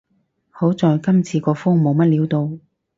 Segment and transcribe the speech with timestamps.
[0.49, 2.51] 好在今次個風冇乜料到